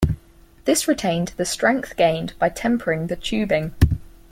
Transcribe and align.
This 0.65 0.87
retained 0.87 1.33
the 1.37 1.45
strength 1.45 1.95
gained 1.95 2.33
by 2.39 2.49
tempering 2.49 3.05
the 3.05 3.15
tubing. 3.15 3.75